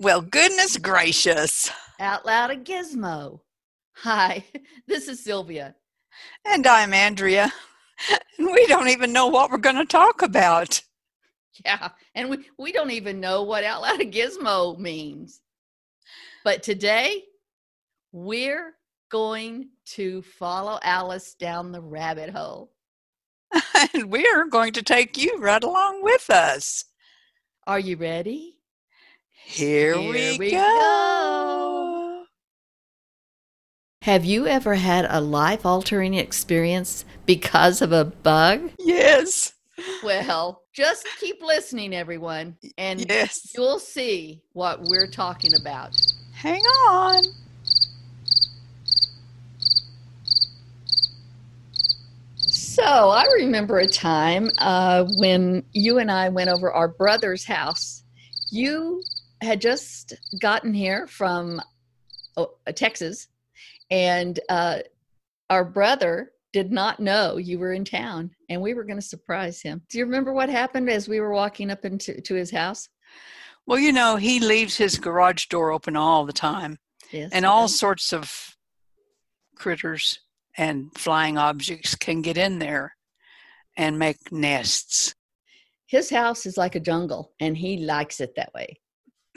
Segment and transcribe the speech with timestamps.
[0.00, 1.72] Well, goodness gracious.
[1.98, 3.40] Out loud a gizmo.
[3.96, 4.44] Hi,
[4.86, 5.74] this is Sylvia.
[6.44, 7.52] And I'm Andrea.
[8.38, 10.80] We don't even know what we're going to talk about.
[11.64, 15.40] Yeah, and we, we don't even know what out loud a gizmo means.
[16.44, 17.24] But today,
[18.12, 18.74] we're
[19.10, 22.70] going to follow Alice down the rabbit hole.
[23.94, 26.84] And we're going to take you right along with us.
[27.66, 28.57] Are you ready?
[29.50, 30.58] Here, Here we, we go.
[30.58, 32.24] go.
[34.02, 38.70] Have you ever had a life altering experience because of a bug?
[38.78, 39.54] Yes.
[40.04, 43.52] Well, just keep listening, everyone, and Yes.
[43.56, 45.96] you'll see what we're talking about.
[46.32, 47.22] Hang on.
[52.36, 58.04] So I remember a time uh, when you and I went over our brother's house.
[58.50, 59.02] You
[59.42, 61.60] had just gotten here from
[62.36, 63.28] oh, uh, Texas,
[63.90, 64.78] and uh,
[65.50, 69.60] our brother did not know you were in town, and we were going to surprise
[69.60, 69.82] him.
[69.90, 72.88] Do you remember what happened as we were walking up into to his house?
[73.66, 76.78] Well, you know, he leaves his garage door open all the time,
[77.12, 77.78] Yes, and all does.
[77.78, 78.56] sorts of
[79.56, 80.20] critters
[80.56, 82.94] and flying objects can get in there
[83.76, 85.14] and make nests.
[85.86, 88.80] his house is like a jungle, and he likes it that way.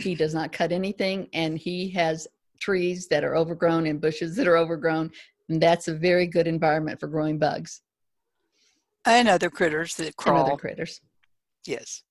[0.02, 2.28] He does not cut anything, and he has
[2.60, 5.12] trees that are overgrown and bushes that are overgrown,
[5.50, 7.82] and that's a very good environment for growing bugs
[9.06, 10.46] And other critters that and crawl.
[10.48, 11.02] other critters.
[11.66, 12.04] yes.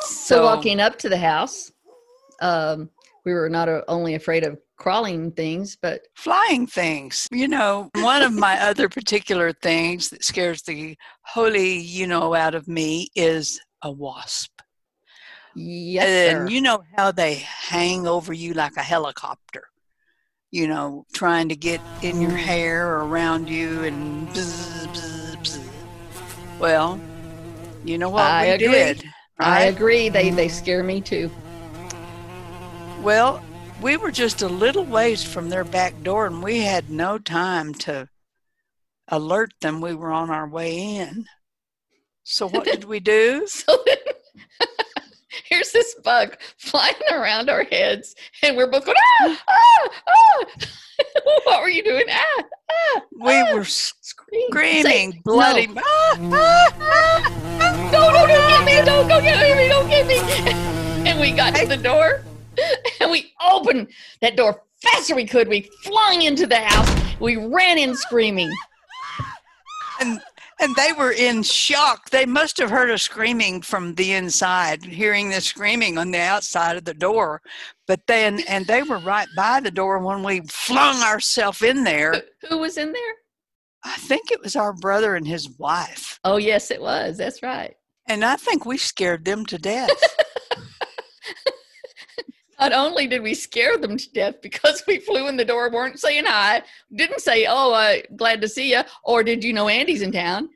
[0.00, 1.72] So, walking up to the house,
[2.40, 2.90] um,
[3.24, 7.28] we were not only afraid of crawling things, but flying things.
[7.30, 12.54] You know, one of my other particular things that scares the holy, you know, out
[12.54, 14.50] of me is a wasp.
[15.54, 16.52] yes, and sir.
[16.54, 19.64] you know how they hang over you like a helicopter.
[20.50, 22.36] You know, trying to get in your mm.
[22.36, 25.68] hair or around you and bzz, bzz, bzz.
[26.60, 27.00] Well,
[27.84, 28.68] you know what I we agree.
[28.68, 29.04] did,
[29.40, 30.08] I agree.
[30.08, 31.30] They they scare me too.
[33.02, 33.42] Well,
[33.84, 37.74] we were just a little ways from their back door and we had no time
[37.74, 38.08] to
[39.08, 41.26] alert them we were on our way in.
[42.22, 43.46] So what did we do?
[43.46, 43.96] So then,
[45.50, 50.44] here's this bug flying around our heads, and we're both going, ah, ah, ah.
[51.44, 52.04] what were you doing?
[52.10, 53.54] Ah, ah, We ah.
[53.54, 54.48] were Scream.
[54.48, 55.66] screaming, Say, bloody.
[55.66, 55.82] no.
[55.84, 57.90] Ah, ah, ah, ah.
[57.92, 58.84] No, no, don't get me!
[58.86, 59.68] Don't go get me!
[59.68, 61.10] Don't get me!
[61.10, 62.22] And we got to the door,
[63.14, 63.86] we opened
[64.22, 65.46] that door faster we could.
[65.46, 66.90] We flung into the house.
[67.20, 68.50] We ran in screaming.
[70.00, 70.20] and
[70.60, 72.10] and they were in shock.
[72.10, 76.76] They must have heard us screaming from the inside, hearing the screaming on the outside
[76.76, 77.40] of the door.
[77.86, 82.22] But then, and they were right by the door when we flung ourselves in there.
[82.48, 83.14] Who was in there?
[83.84, 87.18] I think it was our brother and his wife, Oh, yes, it was.
[87.18, 87.74] That's right.
[88.08, 89.90] and I think we scared them to death.
[92.58, 96.00] Not only did we scare them to death because we flew in the door, weren't
[96.00, 96.62] saying hi,
[96.94, 100.48] didn't say, "Oh, uh, glad to see you," or "Did you know Andy's in town?"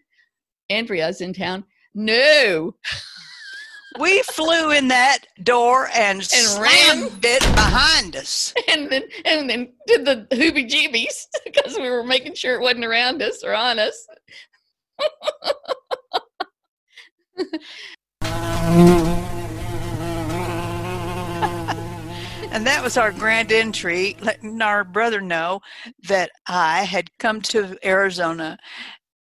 [0.70, 1.64] Andrea's in town.
[1.94, 2.74] No,
[3.98, 6.24] we flew in that door and, ran.
[6.26, 8.52] slammed it behind us.
[8.68, 12.84] and then and then did the hoobie jeebies because we were making sure it wasn't
[12.84, 14.06] around us or on us.
[22.58, 25.60] And that was our grand entry, letting our brother know
[26.08, 28.58] that I had come to Arizona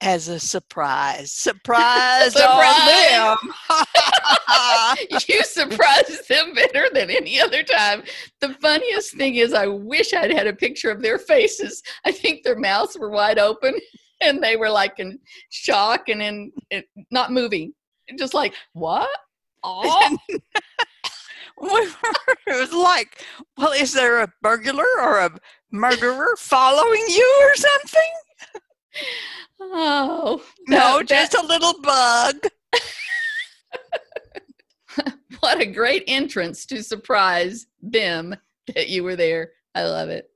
[0.00, 1.32] as a surprise.
[1.32, 3.18] Surprise, Surprise!
[3.20, 3.36] on
[3.68, 5.18] them.
[5.28, 8.04] you surprised them better than any other time.
[8.40, 11.82] The funniest thing is, I wish I'd had a picture of their faces.
[12.06, 13.74] I think their mouths were wide open
[14.22, 15.18] and they were like in
[15.50, 17.74] shock and in it, not moving,
[18.18, 19.10] just like what?
[19.62, 20.16] Oh,
[22.56, 23.24] it was like,
[23.56, 25.38] well, is there a burglar or a
[25.70, 28.12] murderer following you or something?
[29.60, 32.36] oh No, that- just a little bug.
[35.40, 38.34] what a great entrance to surprise them
[38.74, 39.50] that you were there.
[39.74, 40.30] I love it.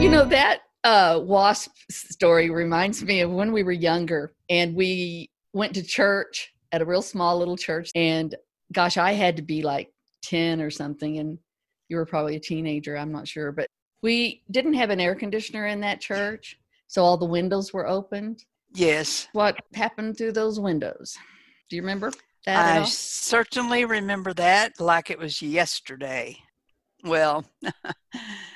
[0.00, 5.30] You know, that uh, wasp story reminds me of when we were younger and we
[5.52, 7.90] went to church at a real small little church.
[7.94, 8.34] And
[8.72, 9.90] gosh, I had to be like
[10.24, 11.18] 10 or something.
[11.18, 11.38] And
[11.88, 13.50] You were probably a teenager, I'm not sure.
[13.50, 13.68] But
[14.02, 18.44] we didn't have an air conditioner in that church, so all the windows were opened.
[18.74, 19.28] Yes.
[19.32, 21.16] What happened through those windows?
[21.70, 22.10] Do you remember
[22.44, 22.76] that?
[22.76, 26.36] at I certainly remember that like it was yesterday.
[27.02, 27.46] Well,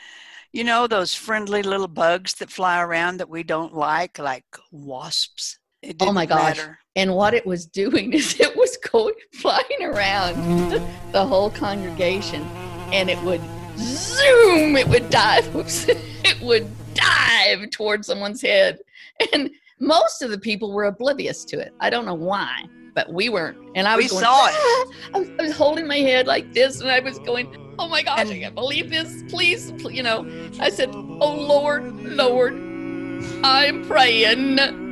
[0.53, 5.59] you know those friendly little bugs that fly around that we don't like, like wasps.
[5.83, 6.57] It Oh my gosh.
[6.57, 6.79] matter.
[6.97, 10.71] And what it was doing is it was going flying around
[11.13, 12.43] the whole congregation
[12.93, 13.43] and it would
[13.77, 18.79] zoom, it would dive, whoops, it would dive towards someone's head.
[19.33, 21.73] And most of the people were oblivious to it.
[21.81, 22.65] I don't know why,
[22.95, 23.57] but we weren't.
[23.75, 24.55] And I was We going, saw it.
[25.15, 28.03] I was, I was holding my head like this and I was going, oh my
[28.03, 29.23] gosh, I can't believe this.
[29.29, 30.27] Please, pl-" you know,
[30.61, 32.55] I said, oh Lord, Lord,
[33.45, 34.57] I'm praying.
[34.57, 34.89] that-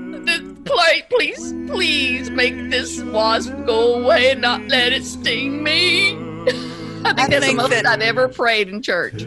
[0.66, 6.10] Please, please, please make this wasp go away and not let it sting me.
[6.48, 9.24] I think I that's think the most that- I've ever prayed in church.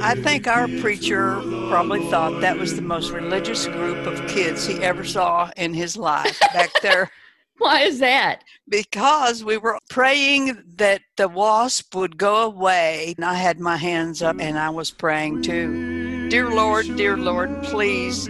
[0.00, 4.74] I think our preacher probably thought that was the most religious group of kids he
[4.80, 7.10] ever saw in his life back there
[7.58, 8.44] Why is that?
[8.68, 13.14] because we were praying that the wasp would go away.
[13.16, 16.28] And I had my hands up and I was praying too.
[16.28, 18.26] Dear Lord, dear Lord, please,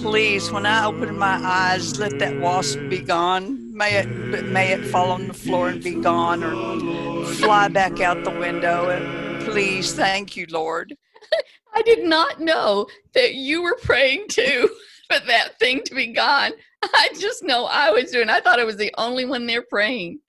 [0.00, 3.76] please, when I open my eyes, let that wasp be gone.
[3.76, 8.22] May it, may it fall on the floor and be gone or fly back out
[8.24, 8.88] the window.
[8.90, 10.96] And please, thank you, Lord.
[11.74, 14.70] I did not know that you were praying too
[15.10, 16.52] for that thing to be gone.
[16.82, 18.30] I just know I was doing.
[18.30, 20.20] I thought I was the only one there praying.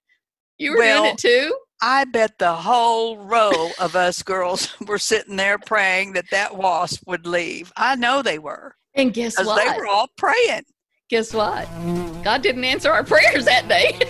[0.57, 1.55] You were Well, doing it too.
[1.81, 7.03] I bet the whole row of us girls were sitting there praying that that wasp
[7.07, 7.71] would leave.
[7.75, 9.63] I know they were And guess what?
[9.63, 10.63] they were all praying.
[11.09, 11.67] guess what?
[12.23, 13.99] God didn't answer our prayers that day.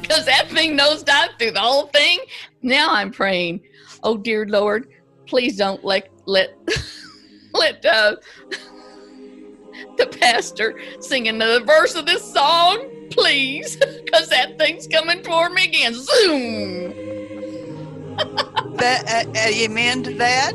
[0.00, 2.18] Because that thing nosedived through the whole thing.
[2.60, 3.60] Now I'm praying,
[4.02, 4.88] oh dear Lord,
[5.26, 6.50] please don't let let
[7.54, 8.16] let uh,
[9.96, 15.64] the pastor sing another verse of this song, please, because that thing's coming toward me
[15.64, 15.94] again.
[15.94, 16.94] Zoom.
[18.76, 20.52] That uh, uh, amen to that.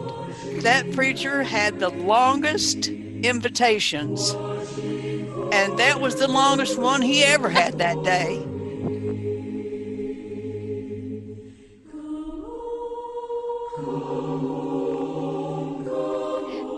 [0.61, 7.77] That preacher had the longest invitations, and that was the longest one he ever had
[7.77, 8.45] that day.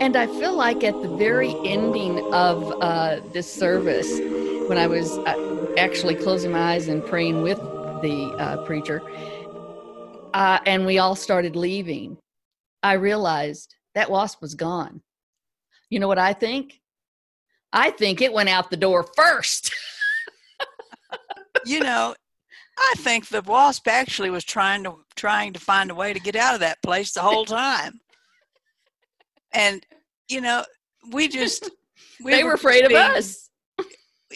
[0.00, 4.18] And I feel like at the very ending of uh, this service,
[4.66, 9.02] when I was uh, actually closing my eyes and praying with the uh, preacher,
[10.32, 12.16] uh, and we all started leaving,
[12.82, 15.02] I realized that wasp was gone.
[15.90, 16.80] You know what I think?
[17.70, 19.72] I think it went out the door first.
[21.66, 22.14] You know,
[22.78, 26.34] I think the wasp actually was trying to trying to find a way to get
[26.34, 28.00] out of that place the whole time.
[29.52, 29.84] And
[30.28, 30.64] you know,
[31.12, 31.70] we just
[32.24, 33.48] we they were just afraid of us.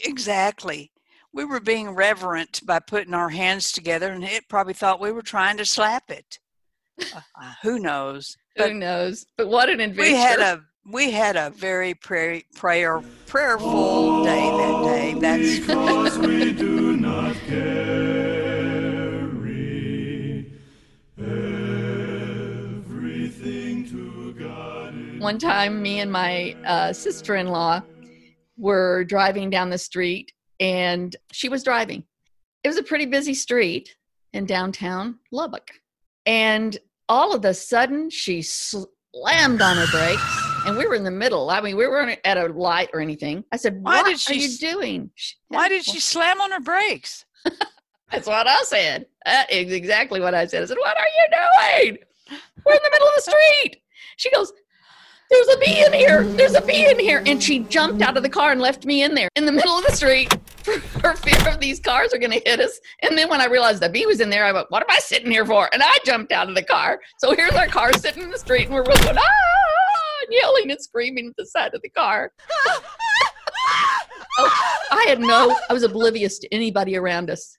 [0.04, 0.90] Exactly.
[1.32, 5.22] We were being reverent by putting our hands together, and it probably thought we were
[5.22, 6.40] trying to slap it.
[7.00, 8.36] Uh, uh, who knows?
[8.56, 9.24] But Who knows?
[9.36, 10.12] But what an adventure!
[10.12, 15.14] we had a we had a very prayer prayer prayerful day that day.
[15.20, 17.93] That's Because we do not carry
[25.24, 27.82] one time me and my uh, sister-in-law
[28.58, 32.04] were driving down the street and she was driving.
[32.62, 33.96] It was a pretty busy street
[34.34, 35.70] in downtown lubbock.
[36.26, 36.76] And
[37.08, 40.22] all of a sudden she slammed on her brakes
[40.66, 41.48] and we were in the middle.
[41.48, 43.44] I mean we weren't at a light or anything.
[43.50, 45.10] I said Why what did are she you doing?
[45.48, 47.24] Why did she slam on her brakes?
[48.10, 49.06] that's what i said.
[49.24, 50.64] That is exactly what i said.
[50.64, 51.98] I said what are you doing?
[52.66, 53.80] We're in the middle of the street.
[54.16, 54.52] She goes
[55.34, 56.22] there's a bee in here.
[56.22, 57.22] There's a bee in here.
[57.26, 59.76] And she jumped out of the car and left me in there in the middle
[59.76, 62.78] of the street for, fear of these cars are going to hit us.
[63.02, 65.00] And then when I realized the bee was in there, I went, What am I
[65.00, 65.68] sitting here for?
[65.72, 67.00] And I jumped out of the car.
[67.18, 70.80] So here's our car sitting in the street and we're going, Ah, and yelling and
[70.80, 72.30] screaming at the side of the car.
[74.38, 77.58] oh, I had no, I was oblivious to anybody around us.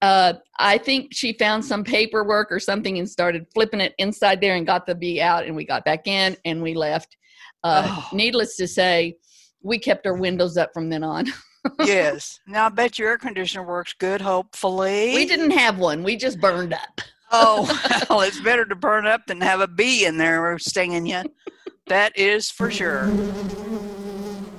[0.00, 4.54] Uh, I think she found some paperwork or something and started flipping it inside there
[4.54, 7.16] and got the bee out, and we got back in and we left.
[7.64, 8.08] Uh, Oh.
[8.12, 9.16] Needless to say,
[9.62, 11.26] we kept our windows up from then on.
[11.84, 12.38] yes.
[12.46, 14.20] Now I bet your air conditioner works good.
[14.20, 17.00] Hopefully, We didn't have one; we just burned up.
[17.32, 17.66] Oh,
[18.10, 21.24] well, it's better to burn up than have a bee in there stinging you.
[21.88, 23.10] That is for sure.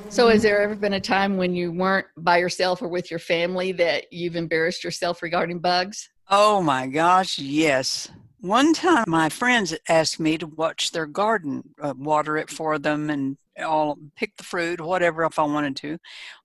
[0.10, 3.20] So, has there ever been a time when you weren't by yourself or with your
[3.20, 6.10] family that you've embarrassed yourself regarding bugs?
[6.28, 8.10] Oh my gosh, yes.
[8.39, 13.12] One time, my friends asked me to watch their garden, uh, water it for them,
[13.12, 16.00] and all pick the fruit, whatever, if I wanted to,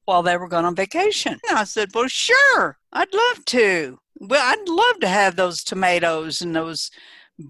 [0.05, 1.41] while they were going on vacation.
[1.49, 3.99] And I said, "Well, sure, I'd love to.
[4.19, 6.91] Well, I'd love to have those tomatoes and those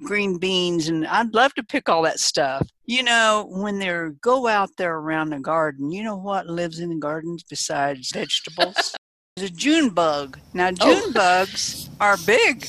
[0.03, 2.67] green beans, and I'd love to pick all that stuff.
[2.87, 6.91] You know, when they go out there around the garden, you know what lives in
[6.91, 8.95] the gardens besides vegetables?
[9.37, 10.39] There's a June bug.
[10.53, 11.01] Now, Oh.
[11.03, 12.69] June bugs are big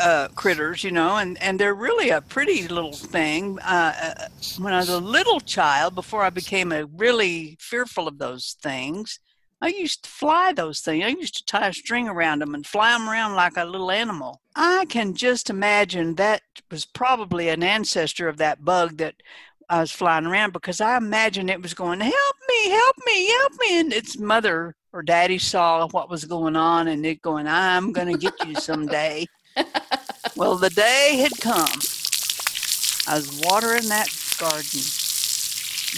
[0.00, 3.58] uh, critters, you know, and, and they're really a pretty little thing.
[3.60, 4.28] Uh, uh,
[4.58, 9.18] when I was a little child, before I became a really fearful of those things,
[9.62, 11.04] I used to fly those things.
[11.04, 13.90] I used to tie a string around them and fly them around like a little
[13.90, 14.40] animal.
[14.56, 19.16] I can just imagine that was probably an ancestor of that bug that
[19.68, 23.52] I was flying around because I imagine it was going, Help me, help me, help
[23.60, 23.80] me.
[23.80, 28.12] And its mother or daddy saw what was going on and it going, I'm going
[28.12, 29.26] to get you someday.
[30.36, 31.68] well, the day had come.
[33.06, 34.80] I was watering that garden.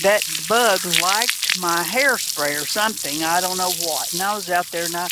[0.02, 3.23] That bug liked my hairspray or something.
[3.23, 4.13] I don't know what.
[4.13, 5.09] And I was out there and I,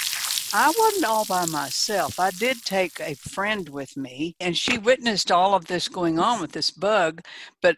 [0.52, 2.18] I wasn't all by myself.
[2.18, 6.40] I did take a friend with me and she witnessed all of this going on
[6.40, 7.22] with this bug.
[7.60, 7.76] But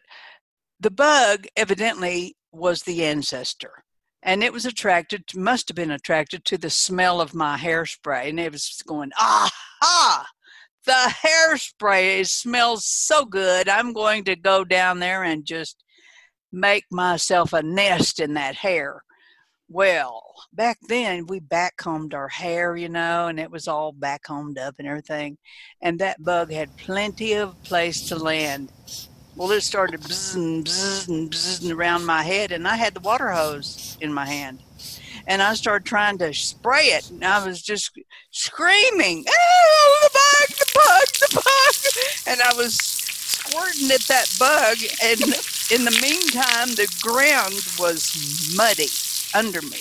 [0.81, 3.85] the bug evidently was the ancestor
[4.23, 8.39] and it was attracted, must have been attracted to the smell of my hairspray and
[8.39, 10.27] it was going aha
[10.85, 15.85] the hairspray smells so good i'm going to go down there and just
[16.53, 19.03] make myself a nest in that hair
[19.69, 24.75] well back then we backcombed our hair you know and it was all backcombed up
[24.79, 25.39] and everything
[25.81, 28.71] and that bug had plenty of place to land
[29.35, 33.97] well, it started bzzing, bzzing, bzzing around my head, and I had the water hose
[34.01, 34.63] in my hand.
[35.27, 37.99] And I started trying to spray it, and I was just
[38.31, 42.27] screaming, Oh, the bug, the bug, the bug!
[42.27, 45.35] And I was squirting at that bug, and
[45.71, 48.89] in the meantime, the ground was muddy
[49.35, 49.81] under me.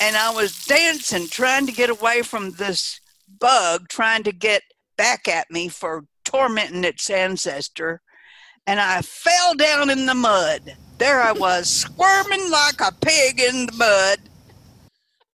[0.00, 3.00] And I was dancing, trying to get away from this
[3.38, 4.62] bug, trying to get
[4.96, 8.00] back at me for tormenting its ancestor
[8.66, 10.76] and I fell down in the mud.
[10.98, 14.18] There I was, squirming like a pig in the mud.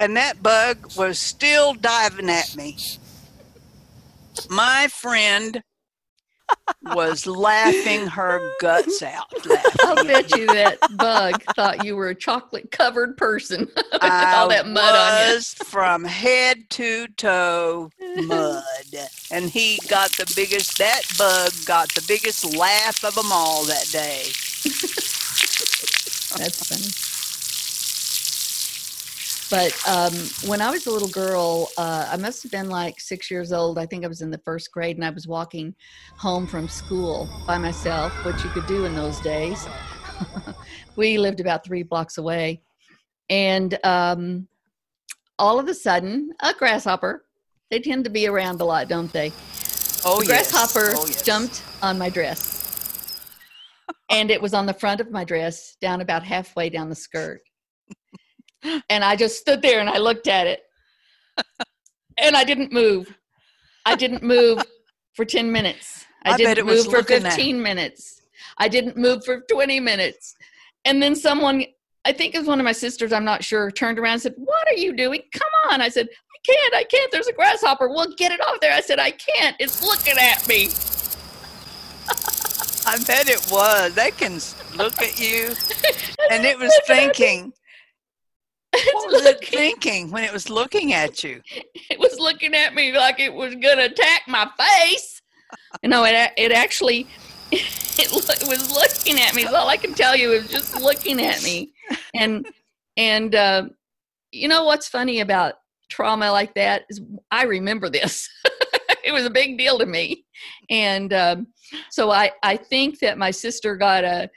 [0.00, 2.78] And that bug was still diving at me.
[4.48, 5.62] My friend
[6.82, 9.32] was laughing her guts out.
[9.80, 14.66] I'll bet you that bug thought you were a chocolate covered person with all that
[14.66, 15.34] mud on you.
[15.34, 17.90] was from head to toe
[18.24, 18.64] mud.
[19.30, 23.86] And he got the biggest, that bug got the biggest laugh of them all that
[23.90, 24.22] day.
[26.36, 27.05] That's funny.
[29.48, 30.12] But um,
[30.48, 33.78] when I was a little girl, uh, I must have been like six years old.
[33.78, 35.74] I think I was in the first grade, and I was walking
[36.16, 39.68] home from school by myself, which you could do in those days.
[40.96, 42.60] we lived about three blocks away,
[43.30, 44.48] and um,
[45.38, 47.24] all of a sudden, a grasshopper.
[47.70, 49.32] They tend to be around a lot, don't they?
[50.04, 50.50] Oh, the yes.
[50.50, 51.22] grasshopper Oh, yes.
[51.22, 53.20] jumped on my dress.
[54.08, 57.42] and it was on the front of my dress, down about halfway down the skirt.
[58.88, 60.62] And I just stood there and I looked at it.
[62.18, 63.14] And I didn't move.
[63.84, 64.62] I didn't move
[65.14, 66.04] for 10 minutes.
[66.24, 68.22] I, I didn't move for looking at- 15 minutes.
[68.58, 70.34] I didn't move for 20 minutes.
[70.84, 71.64] And then someone,
[72.04, 74.34] I think it was one of my sisters, I'm not sure, turned around and said,
[74.36, 75.20] What are you doing?
[75.32, 75.80] Come on.
[75.80, 77.12] I said, I can't, I can't.
[77.12, 77.88] There's a grasshopper.
[77.88, 78.72] Well, get it off there.
[78.72, 79.56] I said, I can't.
[79.58, 80.68] It's looking at me.
[82.88, 83.94] I bet it was.
[83.94, 84.40] They can
[84.76, 85.52] look at you.
[86.28, 87.52] And it was thinking,
[88.92, 91.40] what was it looking- thinking when it was looking at you?
[91.90, 95.22] it was looking at me like it was going to attack my face.
[95.82, 97.06] No, it it actually
[97.52, 97.64] it,
[97.98, 98.12] it
[98.48, 99.42] was looking at me.
[99.42, 100.32] Is all I can tell you.
[100.32, 101.72] It was just looking at me,
[102.14, 102.46] and
[102.96, 103.68] and uh,
[104.32, 105.54] you know what's funny about
[105.88, 108.28] trauma like that is I remember this.
[109.04, 110.24] it was a big deal to me,
[110.68, 111.46] and um,
[111.90, 114.30] so I I think that my sister got a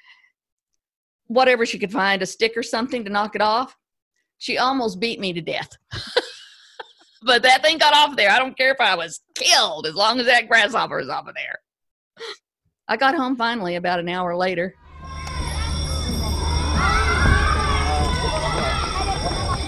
[1.27, 3.75] whatever she could find a stick or something to knock it off.
[4.39, 5.77] She almost beat me to death
[7.21, 8.29] but that thing got off there.
[8.29, 11.35] I don't care if I was killed as long as that grasshopper is off of
[11.35, 11.59] there.
[12.87, 14.73] I got home finally about an hour later.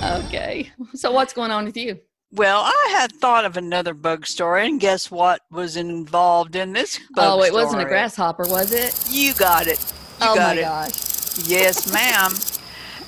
[0.03, 0.71] Okay.
[0.95, 1.99] So what's going on with you?
[2.33, 6.97] Well, I had thought of another bug story, and guess what was involved in this
[7.13, 8.97] bug oh, it wasn't a grasshopper, was it?
[9.09, 9.79] You got it.
[10.21, 10.61] You oh got my it.
[10.61, 11.47] gosh.
[11.47, 12.31] Yes, ma'am.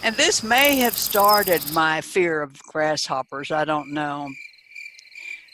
[0.03, 3.51] And this may have started my fear of grasshoppers.
[3.51, 4.27] I don't know.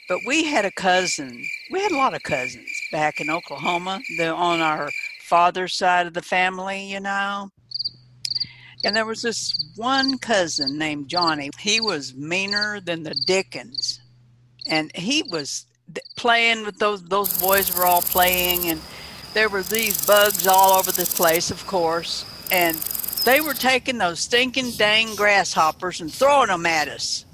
[0.08, 1.46] But we had a cousin.
[1.70, 4.00] We had a lot of cousins back in Oklahoma.
[4.20, 4.90] On our
[5.22, 7.50] father's side of the family, you know.
[8.84, 11.50] And there was this one cousin named Johnny.
[11.60, 14.00] He was meaner than the Dickens.
[14.66, 15.66] And he was
[16.16, 18.80] playing with those those boys were all playing and
[19.32, 22.24] there were these bugs all over the place, of course.
[22.50, 22.76] And
[23.24, 27.24] they were taking those stinking dang grasshoppers and throwing them at us.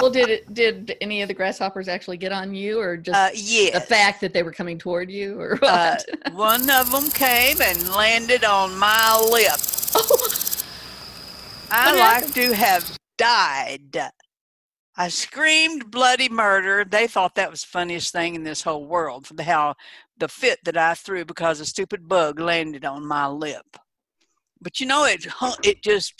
[0.00, 0.52] Well, did it?
[0.52, 4.32] Did any of the grasshoppers actually get on you, or just Uh, the fact that
[4.32, 5.96] they were coming toward you, or Uh,
[6.26, 6.34] what?
[6.34, 9.60] one of them came and landed on my lip.
[9.94, 10.28] oh,
[11.70, 13.96] I What like to have died.
[14.96, 16.84] I screamed bloody murder.
[16.84, 19.74] They thought that was the funniest thing in this whole world how
[20.18, 23.76] the fit that I threw because a stupid bug landed on my lip.
[24.60, 25.26] But you know, it
[25.62, 26.14] it just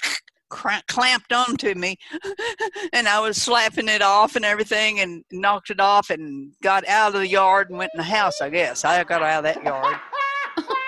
[0.88, 1.98] clamped onto me,
[2.92, 7.14] and I was slapping it off and everything, and knocked it off, and got out
[7.14, 8.40] of the yard and went in the house.
[8.40, 9.96] I guess I got out of that yard.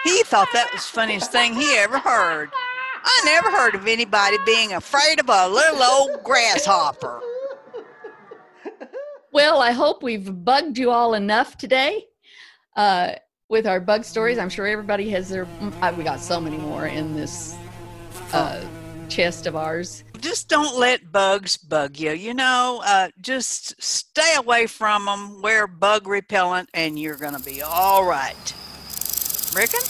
[0.05, 2.51] He thought that was the funniest thing he ever heard.
[3.05, 7.21] I never heard of anybody being afraid of a little old grasshopper.
[9.35, 12.05] Well, I hope we've bugged you all enough today
[12.77, 13.15] uh,
[13.49, 14.39] with our bug stories.
[14.39, 15.45] I'm sure everybody has their.
[15.45, 17.57] mm, uh, We got so many more in this
[18.33, 18.65] uh,
[19.09, 20.05] chest of ours.
[20.21, 22.13] Just don't let bugs bug you.
[22.13, 25.43] You know, uh, just stay away from them.
[25.43, 28.55] Wear bug repellent, and you're going to be all right.
[29.53, 29.81] Rickon?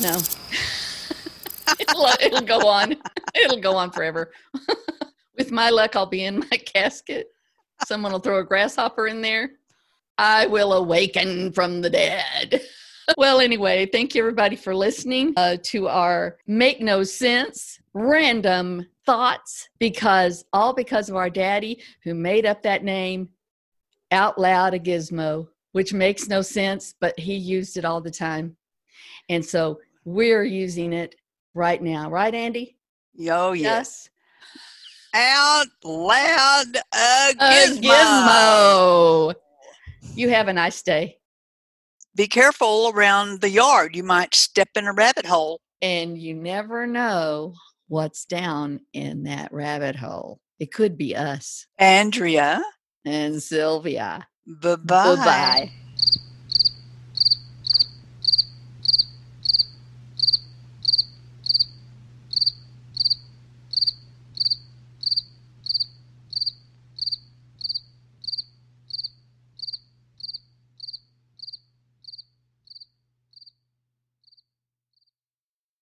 [0.00, 0.16] No.
[1.78, 2.96] it'll, it'll go on.
[3.34, 4.32] It'll go on forever.
[5.36, 7.33] With my luck, I'll be in my casket.
[7.86, 9.52] Someone will throw a grasshopper in there.
[10.18, 12.62] I will awaken from the dead.
[13.18, 19.68] well, anyway, thank you everybody for listening uh, to our Make No Sense random thoughts
[19.78, 23.28] because all because of our daddy who made up that name
[24.10, 28.56] out loud a gizmo, which makes no sense, but he used it all the time.
[29.28, 31.14] And so we're using it
[31.54, 32.76] right now, right, Andy?
[33.14, 34.10] Yo, yes.
[35.14, 37.80] Out loud a A gizmo.
[37.82, 39.34] gizmo.
[40.16, 41.18] You have a nice day.
[42.16, 43.94] Be careful around the yard.
[43.96, 45.60] You might step in a rabbit hole.
[45.82, 47.54] And you never know
[47.88, 50.40] what's down in that rabbit hole.
[50.58, 52.62] It could be us Andrea,
[53.04, 54.26] and Sylvia.
[54.46, 54.76] bye-bye.
[54.84, 55.72] Bye bye.